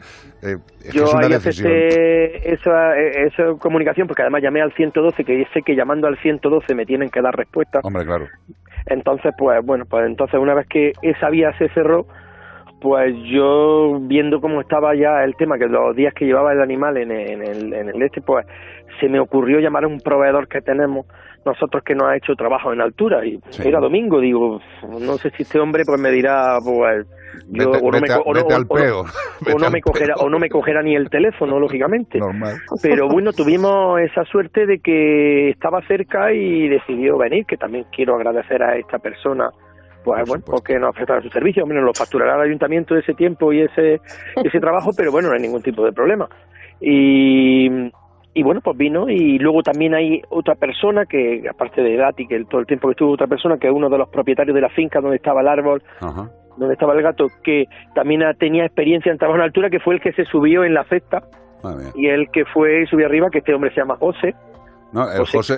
Eh, 0.43 0.55
yo 0.91 1.05
ahí 1.17 1.33
acepté 1.33 2.53
esa, 2.53 2.97
esa 2.97 3.43
comunicación, 3.59 4.07
porque 4.07 4.23
además 4.23 4.41
llamé 4.41 4.61
al 4.61 4.73
112, 4.73 5.23
que 5.23 5.45
sé 5.53 5.61
que 5.63 5.75
llamando 5.75 6.07
al 6.07 6.17
112 6.17 6.73
me 6.73 6.85
tienen 6.85 7.09
que 7.09 7.21
dar 7.21 7.35
respuesta. 7.35 7.79
Hombre, 7.83 8.05
claro. 8.05 8.27
Entonces, 8.87 9.33
pues 9.37 9.59
bueno, 9.63 9.85
pues 9.89 10.05
entonces 10.07 10.39
una 10.39 10.55
vez 10.55 10.67
que 10.67 10.93
esa 11.01 11.29
vía 11.29 11.51
se 11.57 11.69
cerró, 11.69 12.07
pues 12.81 13.15
yo 13.31 13.99
viendo 14.01 14.41
cómo 14.41 14.59
estaba 14.59 14.95
ya 14.95 15.23
el 15.23 15.35
tema, 15.35 15.57
que 15.57 15.67
los 15.67 15.95
días 15.95 16.13
que 16.13 16.25
llevaba 16.25 16.51
el 16.51 16.61
animal 16.61 16.97
en, 16.97 17.11
el, 17.11 17.73
en 17.73 17.89
el 17.89 18.01
este, 18.01 18.21
pues 18.21 18.45
se 18.99 19.07
me 19.07 19.19
ocurrió 19.19 19.59
llamar 19.59 19.83
a 19.83 19.87
un 19.87 19.99
proveedor 19.99 20.47
que 20.47 20.61
tenemos 20.61 21.05
nosotros 21.45 21.83
que 21.83 21.95
nos 21.95 22.09
ha 22.09 22.17
hecho 22.17 22.35
trabajo 22.35 22.73
en 22.73 22.81
altura. 22.81 23.25
Y 23.25 23.39
era 23.63 23.79
domingo, 23.79 24.19
digo, 24.19 24.59
no 24.99 25.17
sé 25.17 25.29
si 25.31 25.43
este 25.43 25.59
hombre 25.59 25.83
pues 25.85 25.99
me 25.99 26.11
dirá, 26.11 26.57
pues 26.63 27.07
yo 27.49 27.71
o 27.71 27.91
no 27.91 27.99
me, 27.99 28.07
cogerá 29.81 30.15
o 30.15 30.29
no 30.29 30.39
me 30.39 30.49
cogerá 30.49 30.81
ni 30.81 30.95
el 30.95 31.09
teléfono 31.09 31.59
lógicamente. 31.59 32.19
Pero 32.81 33.07
bueno, 33.11 33.31
tuvimos 33.31 33.99
esa 34.01 34.23
suerte 34.25 34.65
de 34.65 34.79
que 34.79 35.49
estaba 35.49 35.81
cerca 35.87 36.33
y 36.33 36.67
decidió 36.67 37.17
venir, 37.17 37.45
que 37.45 37.57
también 37.57 37.85
quiero 37.95 38.15
agradecer 38.15 38.61
a 38.63 38.77
esta 38.77 38.99
persona 38.99 39.49
pues 40.03 40.27
bueno, 40.27 40.43
porque 40.45 40.79
nos 40.79 40.95
prestaron 40.95 41.23
su 41.23 41.29
servicio, 41.29 41.65
menos 41.65 41.83
lo 41.83 41.93
facturará 41.93 42.35
el 42.35 42.49
ayuntamiento 42.49 42.95
ese 42.95 43.13
tiempo 43.13 43.53
y 43.53 43.61
ese, 43.61 44.01
ese 44.43 44.59
trabajo, 44.59 44.91
pero 44.95 45.11
bueno, 45.11 45.29
no 45.29 45.35
hay 45.35 45.41
ningún 45.41 45.61
tipo 45.61 45.83
de 45.83 45.91
problema. 45.91 46.27
Y, 46.79 47.69
y 48.33 48.43
bueno, 48.43 48.61
pues 48.63 48.77
vino 48.77 49.09
y 49.09 49.37
luego 49.37 49.61
también 49.61 49.93
hay 49.93 50.21
otra 50.29 50.55
persona 50.55 51.05
que, 51.05 51.43
aparte 51.49 51.81
de 51.81 51.97
Dati, 51.97 52.27
que 52.27 52.43
todo 52.45 52.61
el 52.61 52.67
tiempo 52.67 52.87
que 52.87 52.93
estuvo 52.93 53.11
otra 53.11 53.27
persona, 53.27 53.57
que 53.57 53.67
es 53.67 53.73
uno 53.73 53.89
de 53.89 53.97
los 53.97 54.09
propietarios 54.09 54.55
de 54.55 54.61
la 54.61 54.69
finca 54.69 55.01
donde 55.01 55.17
estaba 55.17 55.41
el 55.41 55.47
árbol, 55.47 55.83
donde 56.57 56.73
estaba 56.73 56.93
el 56.93 57.01
gato, 57.01 57.27
que 57.43 57.65
también 57.93 58.21
tenía 58.39 58.65
experiencia 58.65 59.11
en 59.11 59.17
trabajo 59.17 59.37
en 59.37 59.43
altura, 59.43 59.69
que 59.69 59.79
fue 59.79 59.95
el 59.95 60.01
que 60.01 60.13
se 60.13 60.25
subió 60.25 60.63
en 60.63 60.73
la 60.73 60.83
cesta 60.85 61.23
y 61.95 62.07
el 62.07 62.29
que 62.31 62.45
fue 62.45 62.83
y 62.83 62.85
subió 62.87 63.05
arriba, 63.05 63.29
que 63.29 63.39
este 63.39 63.53
hombre 63.53 63.71
se 63.71 63.81
llama 63.81 63.97
José, 63.97 64.33
no, 64.93 65.09
el 65.09 65.25
José, 65.25 65.55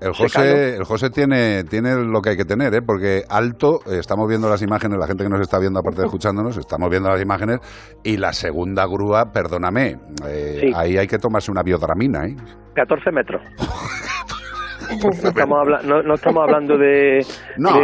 el, 0.00 0.12
José, 0.12 0.76
el 0.76 0.84
José 0.84 1.10
tiene, 1.10 1.62
tiene 1.64 1.94
lo 1.94 2.20
que 2.20 2.30
hay 2.30 2.36
que 2.36 2.44
tener, 2.44 2.74
¿eh? 2.74 2.82
porque 2.84 3.22
alto, 3.28 3.78
eh, 3.86 3.98
estamos 4.00 4.28
viendo 4.28 4.48
las 4.48 4.60
imágenes, 4.60 4.98
la 4.98 5.06
gente 5.06 5.22
que 5.22 5.30
nos 5.30 5.40
está 5.40 5.60
viendo, 5.60 5.78
aparte 5.78 6.00
de 6.00 6.06
escuchándonos, 6.06 6.56
estamos 6.56 6.90
viendo 6.90 7.08
las 7.08 7.22
imágenes, 7.22 7.60
y 8.02 8.16
la 8.16 8.32
segunda 8.32 8.84
grúa, 8.86 9.32
perdóname, 9.32 9.98
eh, 10.26 10.72
ahí 10.74 10.98
hay 10.98 11.06
que 11.06 11.18
tomarse 11.18 11.52
una 11.52 11.62
biodramina. 11.62 12.26
¿eh? 12.26 12.34
14 12.74 13.12
metros. 13.12 13.42
no, 15.02 15.28
estamos 15.28 15.68
no, 15.84 16.14
estamos 16.14 16.42
hablando 16.42 16.76
de, 16.76 17.20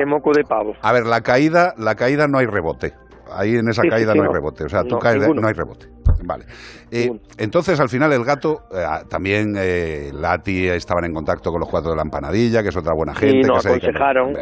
moco 0.05 0.33
de 0.35 0.43
pavo. 0.43 0.73
A 0.83 0.93
ver, 0.93 1.07
la 1.07 1.21
caída, 1.21 1.75
la 1.79 1.95
caída 1.95 2.27
no 2.27 2.39
hay 2.39 2.47
rebote. 2.47 2.95
Ahí 3.31 3.55
en 3.55 3.69
esa 3.69 3.83
caída 3.83 4.15
no 4.15 4.23
hay 4.23 4.29
rebote. 4.33 4.65
O 4.65 4.69
sea, 4.69 4.83
tú 4.83 4.99
caes, 4.99 5.19
no 5.19 5.47
hay 5.47 5.55
rebote. 5.55 5.87
Vale. 6.25 6.45
Eh, 6.91 7.11
entonces, 7.39 7.79
al 7.81 7.89
final, 7.89 8.13
el 8.13 8.25
gato, 8.25 8.63
eh, 8.73 8.85
también 9.09 9.55
eh, 9.57 10.11
Lati 10.13 10.69
estaban 10.69 11.05
en 11.05 11.13
contacto 11.13 11.51
con 11.51 11.61
los 11.61 11.69
cuatro 11.69 11.91
de 11.91 11.97
la 11.97 12.03
empanadilla, 12.03 12.63
que 12.63 12.69
es 12.69 12.77
otra 12.77 12.95
buena 12.95 13.15
gente. 13.15 13.49
que, 13.49 13.69
aconsejaron. 13.69 14.35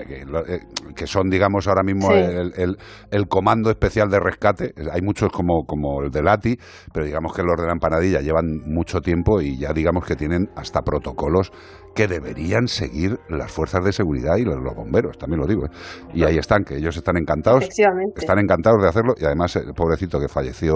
que, 0.95 1.07
son, 1.07 1.29
digamos, 1.29 1.67
ahora 1.69 1.83
mismo 1.83 2.13
el, 2.13 2.77
el, 3.11 3.29
comando 3.29 3.71
especial 3.71 4.09
de 4.09 4.21
rescate. 4.21 4.73
Hay 4.93 5.03
muchos 5.03 5.31
como, 5.31 5.65
como 5.67 6.03
el 6.03 6.11
de 6.11 6.23
Lati, 6.23 6.57
pero 6.93 7.05
digamos 7.05 7.35
que 7.35 7.43
los 7.43 7.57
de 7.61 7.67
la 7.67 7.73
empanadilla 7.73 8.21
llevan 8.21 8.63
mucho 8.65 9.01
tiempo 9.01 9.41
y 9.41 9.59
ya 9.59 9.73
digamos 9.73 10.05
que 10.05 10.17
tienen 10.17 10.49
hasta 10.57 10.83
protocolos 10.83 11.53
que 11.97 12.07
deberían 12.07 12.69
seguir 12.69 13.19
las 13.31 13.51
fuerzas 13.51 13.83
de 13.83 13.91
seguridad 13.91 14.37
y 14.37 14.45
los, 14.45 14.57
bomberos, 14.77 15.17
también 15.17 15.41
lo 15.41 15.47
digo. 15.47 15.65
¿eh? 15.65 15.71
Y 16.13 16.25
ahí 16.25 16.37
están, 16.37 16.63
que 16.63 16.77
ellos 16.77 16.95
están 16.97 17.17
encantados. 17.17 17.65
Están 17.65 18.39
encantados 18.39 18.83
de 18.83 18.89
hacerlo 18.89 19.15
y 19.17 19.25
además 19.25 19.57
el 19.57 19.73
pobrecito 19.73 20.21
que 20.21 20.29
falleció 20.29 20.75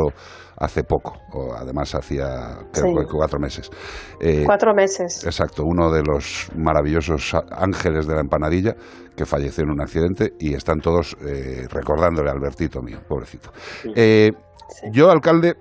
hace 0.57 0.83
poco, 0.91 1.17
o 1.33 1.55
además 1.55 1.95
hacía 1.95 2.59
cuatro 3.11 3.39
meses. 3.39 3.71
Eh, 4.21 4.43
cuatro 4.45 4.75
meses. 4.75 5.25
Exacto, 5.25 5.63
uno 5.65 5.91
de 5.91 6.03
los 6.03 6.51
maravillosos 6.57 7.37
ángeles 7.53 8.09
de 8.09 8.15
la 8.15 8.21
empanadilla 8.21 8.75
que 9.17 9.25
falleció 9.25 9.63
en 9.63 9.71
un 9.71 9.81
accidente 9.81 10.33
y 10.41 10.55
están 10.55 10.81
todos 10.81 11.17
eh, 11.25 11.69
recordándole 11.71 12.29
a 12.31 12.33
Albertito 12.33 12.83
mío, 12.83 12.99
pobrecito. 13.09 13.51
Yo, 14.93 15.11
alcalde, 15.11 15.55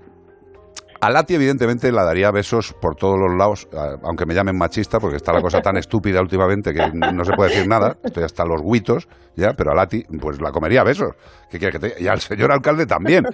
A 1.02 1.08
Lati, 1.08 1.34
evidentemente, 1.34 1.90
la 1.92 2.04
daría 2.04 2.30
besos 2.30 2.74
por 2.78 2.94
todos 2.94 3.18
los 3.18 3.34
lados, 3.34 3.66
aunque 4.02 4.26
me 4.26 4.34
llamen 4.34 4.58
machista, 4.58 4.98
porque 4.98 5.16
está 5.16 5.32
la 5.32 5.40
cosa 5.40 5.62
tan 5.62 5.78
estúpida 5.78 6.20
últimamente 6.20 6.74
que 6.74 6.90
no 6.92 7.24
se 7.24 7.32
puede 7.32 7.50
decir 7.50 7.66
nada. 7.66 7.96
Estoy 8.04 8.24
hasta 8.24 8.44
los 8.44 8.60
guitos, 8.62 9.08
ya, 9.34 9.54
pero 9.56 9.70
a 9.70 9.74
Lati, 9.74 10.04
pues 10.20 10.42
la 10.42 10.50
comería 10.50 10.84
besos. 10.84 11.12
¿Qué 11.50 11.58
que 11.58 11.78
te... 11.78 11.94
Y 12.02 12.06
al 12.06 12.20
señor 12.20 12.52
alcalde 12.52 12.84
también. 12.84 13.24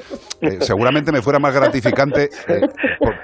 Eh, 0.40 0.58
seguramente 0.60 1.10
me 1.10 1.22
fuera 1.22 1.40
más 1.40 1.54
gratificante 1.54 2.28
eh, 2.46 2.60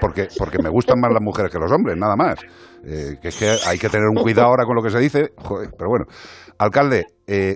porque, 0.01 0.27
porque 0.37 0.57
me 0.61 0.69
gustan 0.69 0.99
más 0.99 1.13
las 1.13 1.21
mujeres 1.21 1.49
que 1.49 1.59
los 1.59 1.71
hombres, 1.71 1.95
nada 1.95 2.15
más. 2.17 2.39
Eh, 2.83 3.17
que 3.21 3.29
es 3.29 3.37
que 3.37 3.55
hay 3.65 3.77
que 3.77 3.87
tener 3.87 4.07
un 4.07 4.15
cuidado 4.15 4.47
ahora 4.47 4.65
con 4.65 4.75
lo 4.75 4.83
que 4.83 4.89
se 4.89 4.99
dice. 4.99 5.29
pero 5.77 5.89
bueno, 5.89 6.05
alcalde, 6.57 7.05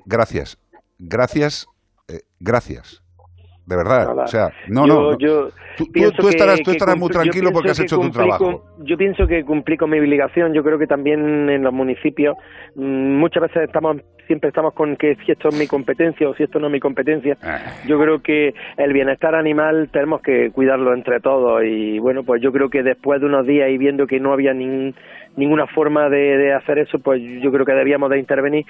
gracias. 0.06 0.58
Gracias, 1.00 1.68
gracias 2.40 3.02
de 3.68 3.76
verdad. 3.76 4.18
O 4.18 4.28
sea, 4.28 4.50
no, 4.70 4.88
no. 4.88 5.18
tú, 5.18 6.28
estarás, 6.30 6.62
tú 6.64 6.72
estarás 6.72 6.98
muy 6.98 7.10
tranquilo 7.10 7.52
porque 7.52 7.72
has 7.72 7.80
hecho 7.80 8.00
tu 8.00 8.10
trabajo. 8.10 8.64
yo 8.80 8.98
pienso 8.98 9.28
que 9.28 9.44
cumplí 9.44 9.76
con 9.76 9.90
mi 9.90 10.00
obligación. 10.00 10.54
Yo 10.54 10.64
creo 10.64 10.80
que 10.80 10.88
también 10.88 11.50
en 11.50 11.64
los 11.64 11.74
municipios 11.74 12.38
mm, 12.76 13.20
muchas 13.20 13.44
veces 13.44 13.64
estamos 13.64 13.98
siempre 14.26 14.50
estamos 14.50 14.74
con 14.74 14.96
que 14.96 15.16
si 15.26 15.32
esto 15.32 15.50
es 15.50 15.58
mi 15.58 15.68
competencia 15.68 16.30
o 16.30 16.36
si 16.36 16.44
esto 16.44 16.60
no 16.60 16.68
es 16.68 16.74
mi 16.74 16.80
competencia. 16.80 17.38
Ah. 17.44 17.60
Yo 17.88 18.00
creo 18.00 18.22
que 18.22 18.54
el 18.78 18.94
bienestar 18.94 19.36
animal 19.36 19.90
tenemos 19.92 20.22
que 20.22 20.52
cuidarlo 20.52 20.94
entre 20.94 21.20
todos 21.20 21.64
y 21.66 22.00
bueno, 22.00 22.24
pues 22.24 22.42
yo 22.42 22.52
creo 22.54 22.70
que 22.70 22.84
después 22.84 23.20
de 23.20 23.28
unos 23.28 23.46
días 23.46 23.70
y 23.70 23.78
viendo 23.78 24.08
que 24.08 24.20
no 24.20 24.32
había 24.32 24.54
ninguna 24.54 25.68
forma 25.68 26.10
de, 26.10 26.38
de 26.38 26.54
hacer 26.54 26.80
eso, 26.80 27.00
pues 27.00 27.22
yo 27.42 27.52
creo 27.52 27.66
que 27.66 27.74
debíamos 27.74 28.10
de 28.10 28.20
intervenir 28.20 28.66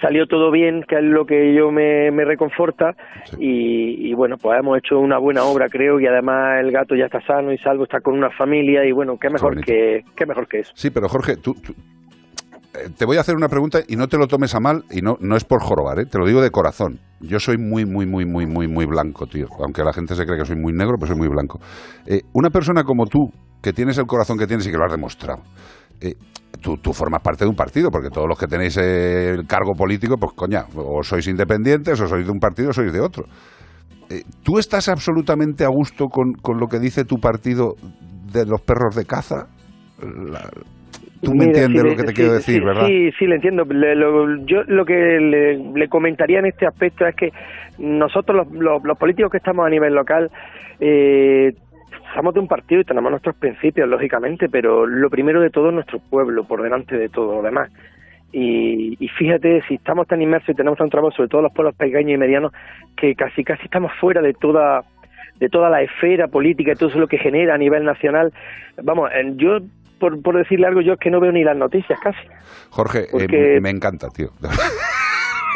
salió 0.00 0.26
todo 0.26 0.50
bien, 0.50 0.82
que 0.88 0.96
es 0.96 1.04
lo 1.04 1.24
que 1.24 1.54
yo 1.54 1.70
me, 1.70 2.10
me 2.10 2.24
reconforta 2.24 2.94
y, 3.38 4.14
bueno, 4.14 4.36
pues 4.40 4.58
hemos 4.58 4.78
hecho 4.78 4.98
una 4.98 5.18
buena 5.18 5.44
obra 5.44 5.68
creo 5.68 6.00
y 6.00 6.06
además 6.06 6.60
el 6.60 6.72
gato 6.72 6.94
ya 6.94 7.06
está 7.06 7.20
sano 7.20 7.52
y 7.52 7.58
salvo, 7.58 7.84
está 7.84 8.00
con 8.00 8.14
una 8.14 8.30
familia 8.30 8.84
y 8.84 8.92
bueno, 8.92 9.16
qué 9.20 9.28
mejor, 9.30 9.60
que, 9.64 10.02
qué 10.16 10.26
mejor 10.26 10.48
que 10.48 10.60
eso. 10.60 10.72
Sí, 10.74 10.90
pero 10.90 11.08
Jorge, 11.08 11.36
tú, 11.36 11.54
eh, 12.76 12.90
te 12.96 13.04
voy 13.06 13.16
a 13.16 13.20
hacer 13.20 13.36
una 13.36 13.48
pregunta 13.48 13.80
y 13.86 13.96
no 13.96 14.08
te 14.08 14.18
lo 14.18 14.26
tomes 14.26 14.54
a 14.54 14.60
mal 14.60 14.84
y 14.90 15.00
no, 15.00 15.16
no 15.20 15.36
es 15.36 15.44
por 15.44 15.62
jorobar, 15.62 15.98
¿eh? 16.00 16.06
te 16.06 16.18
lo 16.18 16.26
digo 16.26 16.40
de 16.40 16.50
corazón. 16.50 16.98
Yo 17.20 17.38
soy 17.38 17.56
muy, 17.56 17.86
muy, 17.86 18.06
muy, 18.06 18.26
muy, 18.26 18.46
muy, 18.46 18.68
muy 18.68 18.86
blanco, 18.86 19.26
tío. 19.26 19.46
Aunque 19.64 19.82
la 19.82 19.92
gente 19.92 20.14
se 20.14 20.26
cree 20.26 20.38
que 20.38 20.44
soy 20.44 20.56
muy 20.56 20.72
negro, 20.72 20.96
pues 20.98 21.08
soy 21.08 21.18
muy 21.18 21.28
blanco. 21.28 21.58
Eh, 22.06 22.20
una 22.34 22.50
persona 22.50 22.84
como 22.84 23.06
tú, 23.06 23.30
que 23.62 23.72
tienes 23.72 23.96
el 23.98 24.06
corazón 24.06 24.38
que 24.38 24.46
tienes 24.46 24.66
y 24.66 24.70
que 24.70 24.76
lo 24.76 24.84
has 24.84 24.92
demostrado, 24.92 25.42
eh, 26.00 26.14
tú, 26.60 26.76
tú, 26.76 26.92
formas 26.92 27.22
parte 27.22 27.44
de 27.44 27.50
un 27.50 27.56
partido, 27.56 27.90
porque 27.90 28.08
todos 28.10 28.28
los 28.28 28.38
que 28.38 28.46
tenéis 28.46 28.76
el 28.76 29.46
cargo 29.46 29.72
político, 29.74 30.16
pues 30.18 30.32
coña, 30.34 30.64
o 30.74 31.02
sois 31.02 31.26
independientes, 31.28 32.00
o 32.00 32.06
sois 32.06 32.24
de 32.24 32.32
un 32.32 32.38
partido, 32.38 32.70
o 32.70 32.72
sois 32.72 32.92
de 32.92 33.00
otro. 33.00 33.24
Eh, 34.10 34.22
¿Tú 34.44 34.58
estás 34.58 34.88
absolutamente 34.88 35.64
a 35.64 35.68
gusto 35.68 36.06
con, 36.06 36.32
con, 36.34 36.58
lo 36.58 36.68
que 36.68 36.78
dice 36.78 37.04
tu 37.04 37.16
partido 37.18 37.74
de 38.32 38.46
los 38.46 38.60
perros 38.62 38.94
de 38.94 39.04
caza? 39.04 39.48
Tú 41.22 41.32
me 41.34 41.46
entiendes 41.46 41.82
lo 41.82 41.96
que 41.96 42.04
te 42.04 42.12
quiero 42.12 42.34
decir, 42.34 42.62
¿verdad? 42.62 42.86
Sí, 42.86 43.10
sí, 43.18 43.26
le 43.26 43.36
entiendo. 43.36 43.64
yo 44.44 44.62
lo 44.68 44.84
que 44.84 44.94
le, 44.94 45.88
comentaría 45.88 46.38
en 46.38 46.46
este 46.46 46.66
aspecto 46.66 47.06
es 47.06 47.16
que 47.16 47.30
nosotros, 47.78 48.46
los, 48.52 48.84
los, 48.84 48.98
políticos 48.98 49.30
que 49.32 49.38
estamos 49.38 49.66
a 49.66 49.70
nivel 49.70 49.94
local, 49.94 50.30
eh, 50.78 51.52
somos 52.14 52.34
de 52.34 52.40
un 52.40 52.48
partido 52.48 52.80
y 52.80 52.84
tenemos 52.84 53.10
nuestros 53.10 53.36
principios, 53.36 53.88
lógicamente, 53.88 54.48
pero 54.48 54.86
lo 54.86 55.10
primero 55.10 55.40
de 55.40 55.50
todo 55.50 55.68
es 55.68 55.74
nuestro 55.74 55.98
pueblo, 55.98 56.44
por 56.44 56.62
delante 56.62 56.96
de 56.96 57.08
todo 57.08 57.36
lo 57.36 57.42
demás. 57.42 57.70
Y, 58.32 59.08
fíjate, 59.18 59.62
si 59.66 59.74
estamos 59.76 60.06
tan 60.06 60.20
inmersos 60.20 60.50
y 60.50 60.54
tenemos 60.54 60.78
tan 60.78 60.90
trabajo, 60.90 61.14
sobre 61.16 61.28
todo 61.28 61.42
los 61.42 61.52
pueblos 61.52 61.74
pequeños 61.74 62.12
y 62.12 62.18
medianos, 62.18 62.52
que 62.96 63.14
casi 63.14 63.42
casi 63.44 63.64
estamos 63.64 63.92
fuera 64.00 64.20
de 64.20 64.34
toda 64.34 64.84
de 65.38 65.48
toda 65.50 65.68
la 65.68 65.82
esfera 65.82 66.28
política 66.28 66.72
y 66.72 66.74
todo 66.76 66.88
eso 66.88 66.98
lo 66.98 67.08
que 67.08 67.18
genera 67.18 67.54
a 67.54 67.58
nivel 67.58 67.84
nacional. 67.84 68.32
Vamos, 68.82 69.10
yo, 69.36 69.58
por, 69.98 70.20
por 70.22 70.36
decirle 70.36 70.66
algo, 70.66 70.80
yo 70.80 70.94
es 70.94 70.98
que 70.98 71.10
no 71.10 71.20
veo 71.20 71.30
ni 71.30 71.44
las 71.44 71.56
noticias 71.56 71.98
casi. 72.00 72.18
Jorge, 72.70 73.06
eh, 73.12 73.60
me 73.60 73.70
encanta, 73.70 74.08
tío. 74.08 74.30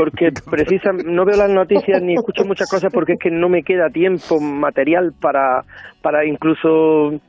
porque 0.00 0.33
precisa, 0.50 0.92
no 0.92 1.26
veo 1.26 1.37
las 1.37 1.50
noticias 1.50 2.00
ni 2.02 2.14
escucho 2.14 2.45
muchas 2.47 2.71
cosas 2.71 2.90
porque 2.90 3.14
es 3.14 3.19
que 3.19 3.30
no 3.30 3.50
me 3.50 3.62
queda 3.62 3.90
tiempo 3.90 4.40
material 4.40 5.12
para, 5.21 5.62
para 6.00 6.25
incluso 6.25 7.21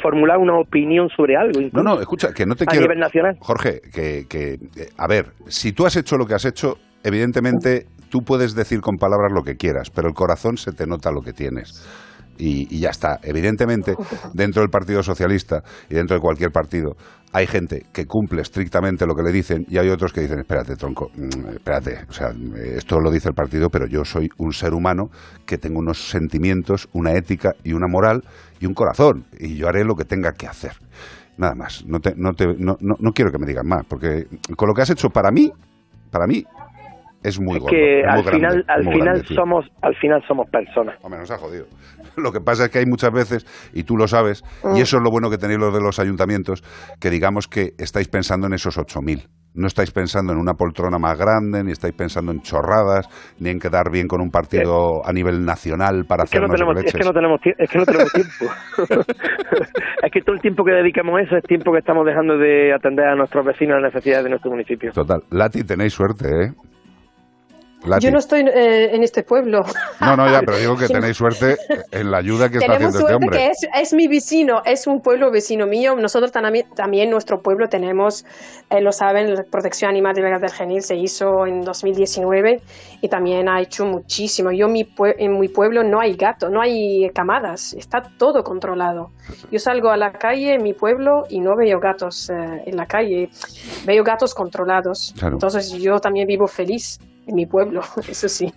formular 0.00 0.38
una 0.38 0.58
opinión 0.58 1.08
sobre 1.08 1.36
algo. 1.36 1.60
No, 1.72 1.82
no, 1.82 2.00
escucha, 2.00 2.32
que 2.32 2.46
no 2.46 2.54
te 2.54 2.64
a 2.68 2.78
nivel 2.78 2.98
nacional. 2.98 3.36
Jorge, 3.40 3.80
que, 3.92 4.26
que, 4.28 4.58
a 4.96 5.08
ver, 5.08 5.32
si 5.48 5.72
tú 5.72 5.84
has 5.84 5.96
hecho 5.96 6.16
lo 6.16 6.26
que 6.26 6.34
has 6.34 6.44
hecho, 6.44 6.76
evidentemente 7.02 7.86
tú 8.08 8.20
puedes 8.22 8.54
decir 8.54 8.80
con 8.80 8.96
palabras 8.96 9.32
lo 9.32 9.42
que 9.42 9.56
quieras, 9.56 9.90
pero 9.90 10.06
el 10.06 10.14
corazón 10.14 10.58
se 10.58 10.72
te 10.72 10.86
nota 10.86 11.10
lo 11.10 11.22
que 11.22 11.32
tienes 11.32 11.84
y, 12.40 12.80
ya 12.80 12.90
está. 12.90 13.18
Evidentemente, 13.22 13.94
dentro 14.32 14.62
del 14.62 14.70
Partido 14.70 15.02
Socialista 15.02 15.62
y 15.88 15.94
dentro 15.94 16.16
de 16.16 16.20
cualquier 16.20 16.50
partido, 16.50 16.96
hay 17.32 17.46
gente 17.46 17.86
que 17.92 18.06
cumple 18.06 18.42
estrictamente 18.42 19.06
lo 19.06 19.14
que 19.14 19.22
le 19.22 19.30
dicen 19.30 19.64
y 19.68 19.78
hay 19.78 19.88
otros 19.88 20.12
que 20.12 20.22
dicen, 20.22 20.40
espérate, 20.40 20.74
tronco, 20.76 21.10
mm, 21.14 21.50
espérate, 21.50 21.98
o 22.08 22.12
sea, 22.12 22.30
esto 22.74 22.98
lo 22.98 23.10
dice 23.10 23.28
el 23.28 23.34
partido, 23.34 23.68
pero 23.68 23.86
yo 23.86 24.04
soy 24.04 24.28
un 24.38 24.52
ser 24.52 24.72
humano 24.72 25.10
que 25.46 25.58
tengo 25.58 25.78
unos 25.78 26.08
sentimientos, 26.08 26.88
una 26.92 27.12
ética 27.12 27.52
y 27.62 27.72
una 27.72 27.86
moral 27.86 28.22
y 28.58 28.66
un 28.66 28.74
corazón 28.74 29.26
y 29.38 29.56
yo 29.56 29.68
haré 29.68 29.84
lo 29.84 29.94
que 29.94 30.04
tenga 30.04 30.32
que 30.32 30.46
hacer. 30.46 30.72
Nada 31.36 31.54
más, 31.54 31.84
no, 31.86 32.00
te, 32.00 32.14
no, 32.16 32.32
te, 32.32 32.46
no, 32.58 32.76
no 32.80 33.12
quiero 33.12 33.30
que 33.30 33.38
me 33.38 33.46
digan 33.46 33.66
más, 33.66 33.86
porque 33.86 34.26
con 34.56 34.68
lo 34.68 34.74
que 34.74 34.82
has 34.82 34.90
hecho 34.90 35.08
para 35.08 35.30
mí, 35.30 35.50
para 36.10 36.26
mí 36.26 36.44
es 37.22 37.38
muy 37.40 37.58
es 37.58 37.64
que 37.64 38.02
al 38.04 38.24
final 38.24 38.64
al 38.66 38.82
final 38.82 39.24
somos 39.26 39.66
al 39.82 39.94
final 39.96 40.22
somos 40.26 40.48
personas. 40.50 40.96
Hombre 41.02 41.20
nos 41.20 41.30
ha 41.30 41.36
jodido 41.36 41.66
lo 42.16 42.32
que 42.32 42.40
pasa 42.40 42.64
es 42.64 42.70
que 42.70 42.78
hay 42.78 42.86
muchas 42.86 43.12
veces 43.12 43.46
y 43.72 43.84
tú 43.84 43.96
lo 43.96 44.06
sabes 44.08 44.42
y 44.64 44.68
mm. 44.78 44.82
eso 44.82 44.96
es 44.98 45.02
lo 45.02 45.10
bueno 45.10 45.30
que 45.30 45.38
tenéis 45.38 45.60
los 45.60 45.74
de 45.74 45.80
los 45.80 45.98
ayuntamientos 45.98 46.62
que 47.00 47.10
digamos 47.10 47.48
que 47.48 47.74
estáis 47.78 48.08
pensando 48.08 48.46
en 48.46 48.54
esos 48.54 48.76
8000 48.78 49.28
no 49.54 49.66
estáis 49.66 49.90
pensando 49.90 50.32
en 50.32 50.38
una 50.38 50.54
poltrona 50.54 50.98
más 50.98 51.18
grande, 51.18 51.64
ni 51.64 51.72
estáis 51.72 51.94
pensando 51.94 52.32
en 52.32 52.40
chorradas, 52.40 53.08
ni 53.40 53.50
en 53.50 53.58
quedar 53.58 53.90
bien 53.90 54.06
con 54.06 54.20
un 54.20 54.30
partido 54.30 55.04
a 55.04 55.12
nivel 55.12 55.44
nacional 55.44 56.04
para 56.06 56.22
hacer 56.22 56.40
que 56.40 56.46
no 56.46 56.54
tenemos, 56.54 56.76
es 56.84 56.92
que 56.92 57.04
no 57.04 57.12
tenemos 57.12 57.40
Es 57.58 57.70
que 57.70 57.78
no 57.78 57.84
tenemos 57.84 58.12
tiempo. 58.12 58.52
es 60.02 60.12
que 60.12 60.20
todo 60.20 60.36
el 60.36 60.40
tiempo 60.40 60.64
que 60.64 60.72
dedicamos 60.72 61.18
a 61.18 61.22
eso 61.22 61.36
es 61.36 61.44
tiempo 61.44 61.72
que 61.72 61.78
estamos 61.78 62.06
dejando 62.06 62.38
de 62.38 62.72
atender 62.72 63.06
a 63.06 63.16
nuestros 63.16 63.44
vecinos 63.44 63.80
las 63.82 63.92
necesidades 63.92 64.24
de 64.24 64.30
nuestro 64.30 64.50
municipio. 64.50 64.92
Total. 64.92 65.22
Lati, 65.30 65.64
tenéis 65.64 65.94
suerte, 65.94 66.26
¿eh? 66.28 66.52
Yo 68.00 68.10
no 68.10 68.18
estoy 68.18 68.40
eh, 68.40 68.94
en 68.94 69.02
este 69.02 69.22
pueblo. 69.22 69.60
No, 70.00 70.16
no, 70.16 70.30
ya, 70.30 70.40
pero 70.40 70.58
digo 70.58 70.76
que 70.76 70.86
tenéis 70.88 71.16
suerte 71.16 71.56
en 71.90 72.10
la 72.10 72.18
ayuda 72.18 72.48
que 72.48 72.58
está 72.58 72.74
haciendo 72.74 72.98
este 72.98 73.14
hombre. 73.14 73.38
Que 73.38 73.46
es, 73.48 73.66
es, 73.74 73.94
mi 73.94 74.06
vecino, 74.06 74.60
es 74.64 74.86
un 74.86 75.00
pueblo 75.00 75.30
vecino 75.30 75.66
mío. 75.66 75.94
Nosotros 75.96 76.30
también, 76.30 76.66
también 76.74 77.10
nuestro 77.10 77.40
pueblo 77.40 77.68
tenemos, 77.68 78.24
eh, 78.68 78.80
lo 78.80 78.92
saben, 78.92 79.34
la 79.34 79.44
protección 79.44 79.90
animal 79.90 80.14
de 80.14 80.22
Vegas 80.22 80.40
del 80.42 80.52
Genil 80.52 80.82
se 80.82 80.96
hizo 80.96 81.46
en 81.46 81.62
2019 81.62 82.60
y 83.00 83.08
también 83.08 83.48
ha 83.48 83.60
hecho 83.60 83.86
muchísimo. 83.86 84.50
Yo 84.52 84.68
mi 84.68 84.86
en 85.18 85.38
mi 85.38 85.48
pueblo 85.48 85.82
no 85.82 86.00
hay 86.00 86.14
gato, 86.14 86.50
no 86.50 86.60
hay 86.60 87.08
camadas, 87.14 87.72
está 87.74 88.02
todo 88.18 88.42
controlado. 88.42 89.10
Yo 89.50 89.58
salgo 89.58 89.90
a 89.90 89.96
la 89.96 90.12
calle 90.12 90.54
en 90.54 90.62
mi 90.62 90.74
pueblo 90.74 91.24
y 91.30 91.40
no 91.40 91.56
veo 91.56 91.80
gatos 91.80 92.28
eh, 92.30 92.34
en 92.66 92.76
la 92.76 92.86
calle, 92.86 93.30
veo 93.86 94.04
gatos 94.04 94.34
controlados. 94.34 95.14
Entonces 95.22 95.72
yo 95.72 95.98
también 95.98 96.26
vivo 96.26 96.46
feliz 96.46 96.98
en 97.26 97.34
mi 97.34 97.46
pueblo, 97.46 97.80
eso 98.08 98.28
sí. 98.28 98.52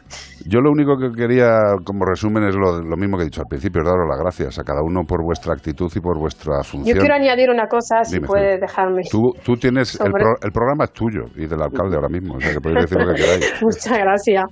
Yo 0.45 0.59
lo 0.59 0.71
único 0.71 0.97
que 0.97 1.11
quería, 1.15 1.75
como 1.85 2.05
resumen, 2.05 2.43
es 2.43 2.55
lo, 2.55 2.97
mismo 2.97 3.17
que 3.17 3.23
he 3.23 3.25
dicho 3.25 3.41
al 3.41 3.47
principio, 3.47 3.83
daros 3.83 4.07
las 4.09 4.19
gracias 4.19 4.59
a 4.59 4.63
cada 4.63 4.81
uno 4.81 5.03
por 5.07 5.23
vuestra 5.23 5.53
actitud 5.53 5.91
y 5.95 5.99
por 5.99 6.17
vuestra 6.17 6.63
función. 6.63 6.95
Yo 6.95 6.99
quiero 6.99 7.15
añadir 7.15 7.49
una 7.49 7.67
cosa, 7.67 8.03
si 8.03 8.19
puede 8.19 8.59
dejarme. 8.59 9.03
Tú, 9.09 9.33
tú 9.43 9.55
tienes, 9.55 9.99
el, 9.99 10.11
programa 10.51 10.85
es 10.85 10.93
tuyo 10.93 11.23
y 11.35 11.47
del 11.47 11.61
alcalde 11.61 11.95
ahora 11.95 12.09
mismo, 12.09 12.35
o 12.35 12.39
sea 12.39 12.53
que 12.53 12.59
podéis 12.59 12.89
decir 12.89 12.97
lo 12.99 13.13
que 13.13 13.21
queráis. 13.21 13.53
Muchas 13.61 13.97
gracias. 13.97 14.43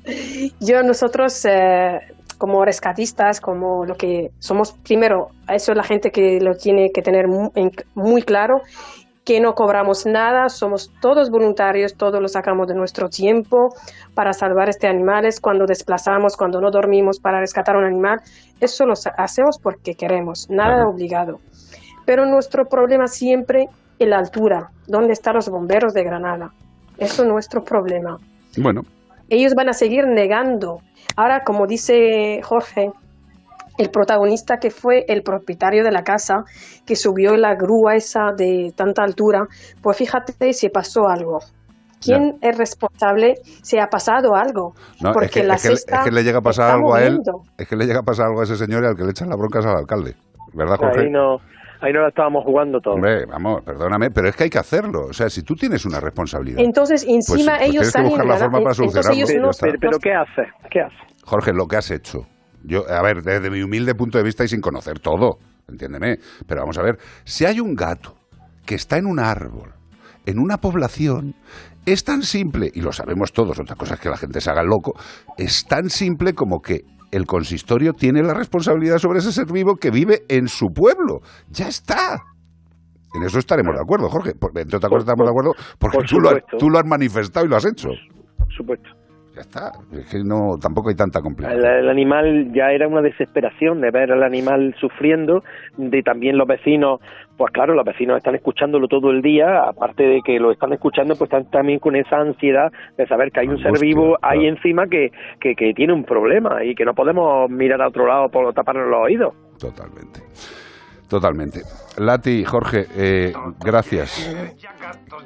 Yo, 0.60 0.84
nosotros... 0.84 1.46
Eh, 1.46 2.00
como 2.38 2.66
rescatistas, 2.66 3.40
como 3.40 3.86
lo 3.86 3.94
que 3.94 4.30
somos, 4.40 4.74
primero, 4.84 5.28
eso 5.48 5.74
es 5.74 5.78
la 5.78 5.84
gente 5.84 6.10
que 6.10 6.40
lo 6.42 6.56
tiene 6.56 6.90
que 6.92 7.04
tener 7.04 7.26
muy 7.94 8.24
claro 8.24 8.62
que 9.24 9.40
no 9.40 9.54
cobramos 9.54 10.06
nada, 10.06 10.50
somos 10.50 10.92
todos 11.00 11.30
voluntarios, 11.30 11.96
todos 11.96 12.20
lo 12.22 12.28
sacamos 12.28 12.68
de 12.68 12.74
nuestro 12.74 13.08
tiempo 13.08 13.70
para 14.16 14.34
salvar 14.34 14.70
este 14.70 14.88
animales, 14.88 15.40
cuando 15.40 15.66
desplazamos, 15.66 16.36
cuando 16.36 16.60
no 16.60 16.72
dormimos 16.72 17.20
para 17.20 17.40
rescatar 17.40 17.78
un 17.78 17.84
animal, 17.84 18.20
eso 18.60 18.86
lo 18.86 18.94
hacemos 18.94 19.60
porque 19.62 19.94
queremos, 19.94 20.50
nada 20.50 20.88
obligado. 20.88 21.40
Pero 22.06 22.26
nuestro 22.26 22.66
problema 22.66 23.08
siempre 23.08 23.68
es 24.00 24.08
la 24.08 24.18
altura, 24.18 24.72
¿dónde 24.88 25.14
están 25.14 25.36
los 25.36 25.50
bomberos 25.50 25.94
de 25.94 26.04
Granada? 26.04 26.52
Eso 26.98 27.24
es 27.24 27.30
nuestro 27.30 27.64
problema. 27.64 28.18
Bueno. 28.58 28.82
Ellos 29.30 29.54
van 29.56 29.70
a 29.70 29.74
seguir 29.74 30.06
negando. 30.08 30.80
Ahora, 31.16 31.44
como 31.44 31.66
dice 31.66 32.42
Jorge, 32.44 32.92
el 33.78 33.90
protagonista 33.90 34.58
que 34.58 34.70
fue 34.70 35.06
el 35.08 35.24
propietario 35.24 35.84
de 35.84 35.92
la 35.92 36.04
casa, 36.04 36.44
que 36.86 36.96
subió 36.96 37.36
la 37.38 37.56
grúa 37.56 37.96
esa 37.96 38.32
de 38.36 38.74
tanta 38.76 39.04
altura, 39.04 39.48
pues 39.82 39.98
fíjate 39.98 40.54
si 40.54 40.70
pasó 40.70 41.08
algo. 41.08 41.40
¿Quién 42.04 42.38
es 42.42 42.58
responsable 42.58 43.36
si 43.62 43.78
ha 43.78 43.88
pasado 43.88 44.36
algo? 44.36 44.74
Porque 45.14 45.26
es 45.26 45.32
que, 45.32 45.44
la 45.44 45.54
es, 45.56 45.86
que, 46.04 46.12
le 46.12 46.24
llega 46.24 46.40
a 46.40 46.42
pasar 46.42 46.72
algo 46.72 46.96
a 46.96 47.04
él. 47.04 47.20
Es 47.58 47.68
que 47.68 47.76
le 47.76 47.86
llega 47.86 48.00
a 48.00 48.04
pasar 48.04 48.26
algo 48.28 48.42
a 48.42 48.44
ese 48.44 48.56
señor 48.56 48.84
y 48.84 48.88
al 48.88 48.96
que 48.96 49.04
le 49.04 49.12
echan 49.12 49.30
la 49.30 49.36
bronca 49.36 49.60
es 49.60 49.66
al 49.68 49.78
alcalde. 49.78 50.16
¿verdad, 50.54 50.78
Jorge? 50.78 51.02
Ahí 51.02 51.10
no, 51.12 51.38
ahí 51.80 51.94
no 51.94 52.02
la 52.02 52.10
estábamos 52.10 52.44
jugando 52.44 52.80
todo. 52.82 52.96
Hombre, 52.96 53.26
vamos, 53.26 53.62
perdóname, 53.62 54.10
pero 54.10 54.30
es 54.30 54.36
que 54.36 54.46
hay 54.46 54.50
que 54.50 54.58
hacerlo. 54.58 55.06
O 55.10 55.14
sea, 55.14 55.30
si 55.30 55.44
tú 55.44 55.56
tienes 55.56 55.86
una 55.86 56.00
responsabilidad. 56.00 56.60
Entonces, 56.60 57.06
encima 57.08 57.58
pues 57.58 57.70
ellos 57.70 57.92
tienes 57.92 57.94
que 57.94 58.02
buscar 58.02 58.26
la 58.26 58.38
forma 58.38 58.62
para 58.62 58.74
solucionarlo, 58.74 59.42
no- 59.42 59.52
pero, 59.62 59.78
pero 59.80 60.00
¿qué 60.00 60.14
hace? 60.14 60.42
¿Qué 60.70 60.82
hace? 60.82 60.96
Jorge, 61.24 61.54
lo 61.54 61.68
que 61.68 61.78
has 61.78 61.92
hecho. 61.92 62.26
Yo, 62.64 62.90
a 62.90 63.02
ver, 63.02 63.24
desde 63.24 63.50
mi 63.50 63.62
humilde 63.62 63.96
punto 63.96 64.18
de 64.18 64.24
vista 64.24 64.44
y 64.44 64.48
sin 64.48 64.62
conocer 64.62 65.00
todo, 65.00 65.40
entiéndeme, 65.68 66.18
pero 66.48 66.62
vamos 66.62 66.78
a 66.78 66.84
ver, 66.84 66.98
si 67.24 67.46
hay 67.46 67.60
un 67.60 67.76
gato 67.76 68.16
que 68.66 68.76
está 68.76 68.98
en 68.98 69.06
un 69.06 69.20
árbol, 69.20 69.74
en 70.26 70.40
una 70.40 70.58
población, 70.58 71.36
es 71.86 72.04
tan 72.04 72.22
simple, 72.24 72.72
y 72.74 72.82
lo 72.82 72.92
sabemos 72.92 73.34
todos, 73.34 73.60
otra 73.60 73.76
cosa 73.76 73.96
es 73.96 74.00
que 74.00 74.10
la 74.10 74.18
gente 74.18 74.40
se 74.42 74.52
haga 74.52 74.64
loco, 74.64 74.94
es 75.38 75.66
tan 75.66 75.90
simple 75.90 76.34
como 76.34 76.62
que 76.62 76.82
el 77.12 77.26
consistorio 77.26 77.94
tiene 77.94 78.24
la 78.24 78.34
responsabilidad 78.34 78.98
sobre 78.98 79.20
ese 79.20 79.32
ser 79.32 79.52
vivo 79.52 79.76
que 79.76 79.92
vive 79.92 80.22
en 80.30 80.48
su 80.48 80.68
pueblo. 80.68 81.20
Ya 81.50 81.68
está. 81.68 82.24
En 83.14 83.24
eso 83.24 83.38
estaremos 83.38 83.76
de 83.76 83.82
acuerdo, 83.82 84.08
Jorge. 84.10 84.32
Entre 84.32 84.78
otras 84.78 84.90
cosas 84.90 85.04
estamos 85.04 85.26
de 85.26 85.32
acuerdo 85.32 85.52
porque 85.78 85.98
por 85.98 86.06
tú 86.06 86.22
lo, 86.22 86.30
has, 86.30 86.38
tú 86.58 86.70
lo 86.70 86.80
has 86.80 86.86
manifestado 86.86 87.46
y 87.46 87.50
lo 87.50 87.58
has 87.58 87.66
hecho. 87.66 87.90
Por 88.38 88.54
supuesto. 88.54 89.01
Ya 89.42 89.50
está. 89.50 89.72
Es 89.92 90.08
que 90.12 90.24
no, 90.24 90.58
tampoco 90.62 90.90
hay 90.90 90.96
tanta 90.96 91.20
complicación. 91.20 91.66
el 91.66 91.90
animal 91.90 92.52
ya 92.54 92.72
era 92.72 92.88
una 92.88 93.02
desesperación 93.02 93.82
de 93.82 93.90
ver 93.90 94.12
al 94.12 94.22
animal 94.22 94.76
sufriendo, 94.80 95.44
de 95.78 96.04
también 96.04 96.38
los 96.38 96.48
vecinos, 96.48 97.00
pues 97.38 97.52
claro, 97.52 97.74
los 97.74 97.84
vecinos 97.84 98.18
están 98.18 98.36
escuchándolo 98.36 98.88
todo 98.88 99.10
el 99.10 99.22
día, 99.24 99.64
aparte 99.64 100.04
de 100.04 100.22
que 100.24 100.40
lo 100.40 100.52
están 100.52 100.74
escuchando, 100.74 101.16
pues 101.16 101.32
están 101.32 101.50
también 101.50 101.80
con 101.80 101.96
esa 101.96 102.18
ansiedad 102.18 102.72
de 102.98 103.08
saber 103.08 103.32
que 103.32 103.40
hay 103.40 103.48
un 103.48 103.58
ser 103.58 103.74
vivo 103.82 104.16
ahí 104.22 104.46
encima 104.46 104.86
que, 104.86 105.12
que, 105.40 105.56
que 105.56 105.74
tiene 105.74 105.94
un 105.94 106.04
problema 106.04 106.64
y 106.64 106.76
que 106.76 106.86
no 106.86 106.94
podemos 106.94 107.50
mirar 107.50 107.82
a 107.82 107.88
otro 107.88 108.06
lado 108.06 108.30
por 108.30 108.54
taparnos 108.54 108.90
los 108.90 109.00
oídos. 109.02 109.34
Totalmente. 109.60 110.22
Totalmente. 111.12 111.64
Lati, 111.98 112.46
Jorge, 112.46 112.86
eh, 112.96 113.34
gracias. 113.60 114.34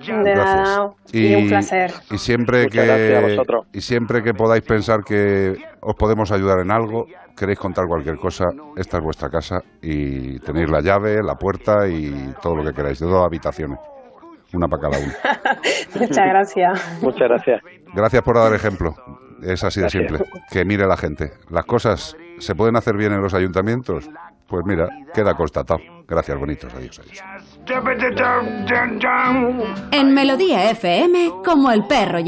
De 0.04 0.34
nada. 0.34 0.34
Gracias. 0.34 1.14
Y, 1.14 1.36
un 1.36 1.48
placer. 1.48 1.92
Y 2.10 2.18
siempre 2.18 2.64
Muchas 2.64 2.74
que 2.74 3.58
y 3.72 3.82
siempre 3.82 4.24
que 4.24 4.34
podáis 4.34 4.64
pensar 4.64 5.04
que 5.06 5.54
os 5.82 5.94
podemos 5.94 6.32
ayudar 6.32 6.62
en 6.62 6.72
algo, 6.72 7.06
queréis 7.38 7.60
contar 7.60 7.86
cualquier 7.88 8.18
cosa, 8.18 8.46
esta 8.76 8.98
es 8.98 9.04
vuestra 9.04 9.30
casa 9.30 9.60
y 9.80 10.40
tenéis 10.40 10.72
la 10.72 10.82
llave, 10.82 11.22
la 11.22 11.36
puerta 11.36 11.88
y 11.88 12.34
todo 12.42 12.56
lo 12.56 12.64
que 12.64 12.74
queráis, 12.74 13.00
de 13.00 13.06
dos 13.06 13.24
habitaciones, 13.24 13.78
una 14.56 14.68
para 14.68 14.90
cada 14.90 14.98
uno. 14.98 15.14
Muchas 16.00 16.26
gracias. 16.26 17.04
Muchas 17.04 17.30
gracias. 17.30 17.62
Gracias 17.94 18.24
por 18.24 18.38
dar 18.38 18.56
ejemplo. 18.56 18.96
Es 19.44 19.64
así 19.64 19.82
de 19.82 19.84
Gracias. 19.84 20.08
simple. 20.08 20.26
Que 20.50 20.66
mire 20.66 20.88
la 20.88 20.98
gente. 20.98 21.34
Las 21.52 21.66
cosas 21.66 22.18
se 22.40 22.56
pueden 22.56 22.76
hacer 22.76 22.98
bien 22.98 23.14
en 23.14 23.22
los 23.22 23.36
ayuntamientos. 23.36 24.10
Pues 24.48 24.64
mira, 24.66 24.88
queda 25.14 25.34
constatado. 25.34 25.80
Gracias, 26.08 26.38
bonitos. 26.38 26.74
Adiós, 26.74 27.00
adiós. 27.00 27.22
En 29.92 30.14
Melodía 30.14 30.70
FM, 30.70 31.32
como 31.44 31.72
el 31.72 31.86
perro 31.86 32.20
y 32.20 32.24